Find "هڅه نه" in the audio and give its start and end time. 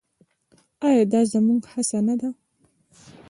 1.71-2.15